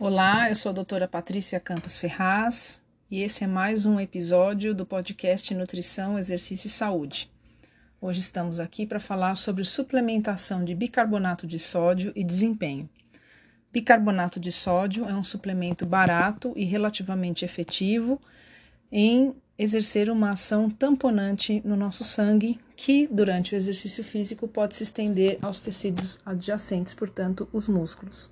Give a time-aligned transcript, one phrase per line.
[0.00, 4.86] Olá, eu sou a doutora Patrícia Campos Ferraz e esse é mais um episódio do
[4.86, 7.28] podcast Nutrição, Exercício e Saúde.
[8.00, 12.88] Hoje estamos aqui para falar sobre suplementação de bicarbonato de sódio e desempenho.
[13.72, 18.22] Bicarbonato de sódio é um suplemento barato e relativamente efetivo
[18.92, 24.84] em exercer uma ação tamponante no nosso sangue, que durante o exercício físico pode se
[24.84, 28.30] estender aos tecidos adjacentes, portanto, os músculos.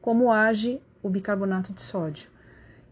[0.00, 2.30] Como age o bicarbonato de sódio?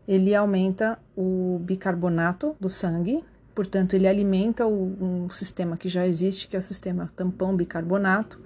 [0.06, 3.24] Ele aumenta o bicarbonato do sangue,
[3.55, 8.41] portanto, ele alimenta o, um sistema que já existe, que é o sistema tampão bicarbonato.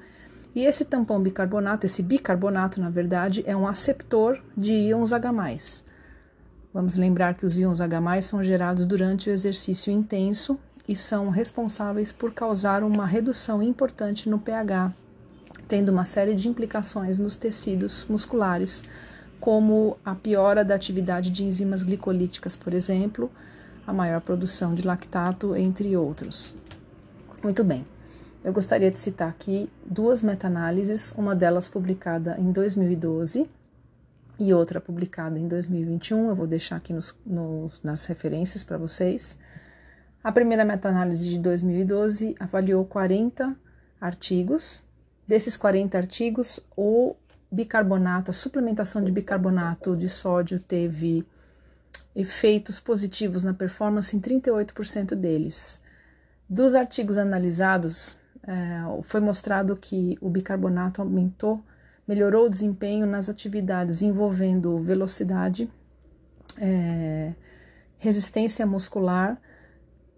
[0.55, 5.85] E esse tampão bicarbonato, esse bicarbonato, na verdade, é um aceptor de íons H+.
[6.73, 12.11] Vamos lembrar que os íons H+, são gerados durante o exercício intenso e são responsáveis
[12.11, 14.93] por causar uma redução importante no pH
[15.71, 18.83] tendo uma série de implicações nos tecidos musculares,
[19.41, 23.31] como a piora da atividade de enzimas glicolíticas, por exemplo,
[23.87, 26.55] a maior produção de lactato, entre outros.
[27.43, 27.87] Muito bem.
[28.45, 33.49] Eu gostaria de citar aqui duas meta-análises, uma delas publicada em 2012
[34.39, 36.29] e outra publicada em 2021.
[36.29, 39.39] Eu vou deixar aqui nos, nos, nas referências para vocês.
[40.23, 43.57] A primeira meta-análise de 2012 avaliou 40
[44.01, 44.83] artigos
[45.31, 47.15] Desses 40 artigos, o
[47.51, 51.27] bicarbonato, a suplementação de bicarbonato de sódio teve
[52.15, 55.81] efeitos positivos na performance em 38% deles.
[56.49, 61.63] Dos artigos analisados, é, foi mostrado que o bicarbonato aumentou,
[62.07, 65.71] melhorou o desempenho nas atividades envolvendo velocidade,
[66.59, 67.33] é,
[67.99, 69.41] resistência muscular,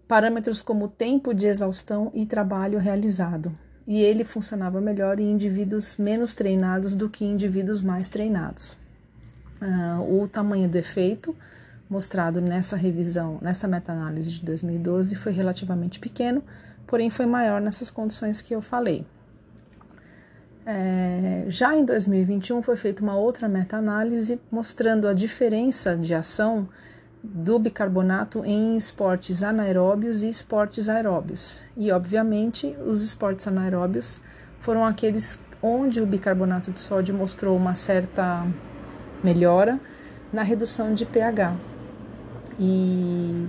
[0.07, 3.51] parâmetros como tempo de exaustão e trabalho realizado
[3.85, 8.77] e ele funcionava melhor em indivíduos menos treinados do que em indivíduos mais treinados.
[9.61, 11.35] Uh, o tamanho do efeito
[11.89, 16.43] mostrado nessa revisão, nessa meta-análise de 2012, foi relativamente pequeno,
[16.87, 19.05] porém foi maior nessas condições que eu falei.
[20.65, 26.69] É, já em 2021 foi feita uma outra meta-análise mostrando a diferença de ação
[27.23, 31.63] do bicarbonato em esportes anaeróbios e esportes aeróbios.
[31.77, 34.21] E, obviamente, os esportes anaeróbios
[34.59, 38.45] foram aqueles onde o bicarbonato de sódio mostrou uma certa
[39.23, 39.79] melhora
[40.33, 41.55] na redução de pH.
[42.59, 43.47] E,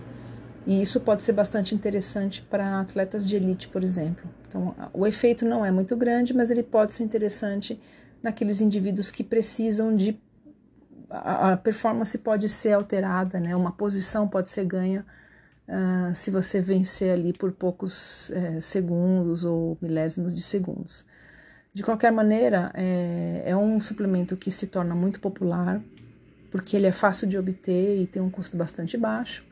[0.64, 4.30] e isso pode ser bastante interessante para atletas de elite, por exemplo.
[4.46, 7.80] Então, o efeito não é muito grande, mas ele pode ser interessante
[8.22, 10.16] naqueles indivíduos que precisam de
[11.52, 13.54] a, performance pode ser alterada, né?
[13.54, 15.04] Uma posição pode ser ganha
[15.68, 21.06] uh, se você vencer ali por poucos é, segundos ou milésimos de segundos.
[21.72, 25.80] De qualquer maneira, é, é um suplemento que se torna muito popular
[26.54, 29.44] porque ele é fácil de obter e tem um custo bastante baixo.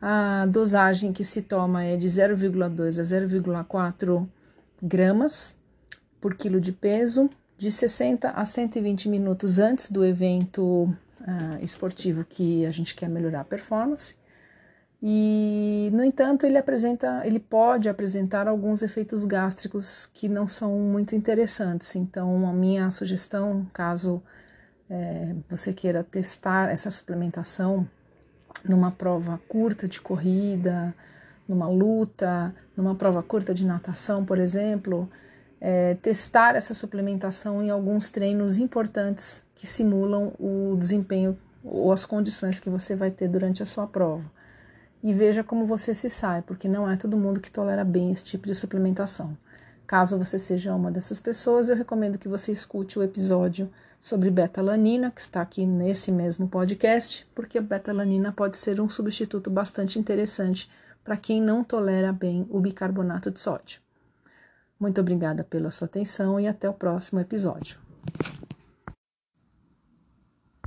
[0.00, 4.28] A dosagem que se toma é de 0,2 a 0,4
[4.80, 5.58] gramas
[6.20, 10.84] por quilo de peso de 60 a 120 minutos antes do evento
[11.20, 14.14] uh, esportivo que a gente quer melhorar a performance.
[15.02, 21.16] E, no entanto, ele apresenta, ele pode apresentar alguns efeitos gástricos que não são muito
[21.16, 21.94] interessantes.
[21.96, 24.22] Então, a minha sugestão, caso
[24.88, 27.88] é, você queira testar essa suplementação
[28.64, 30.94] numa prova curta de corrida,
[31.48, 35.08] numa luta, numa prova curta de natação, por exemplo,
[35.60, 42.60] é, testar essa suplementação em alguns treinos importantes que simulam o desempenho ou as condições
[42.60, 44.24] que você vai ter durante a sua prova.
[45.02, 48.24] E veja como você se sai, porque não é todo mundo que tolera bem esse
[48.24, 49.36] tipo de suplementação.
[49.86, 53.70] Caso você seja uma dessas pessoas, eu recomendo que você escute o episódio
[54.02, 59.50] sobre betalanina, que está aqui nesse mesmo podcast, porque a betalanina pode ser um substituto
[59.50, 60.70] bastante interessante
[61.02, 63.87] para quem não tolera bem o bicarbonato de sódio.
[64.78, 67.87] Muito obrigada pela sua atenção e até o próximo episódio.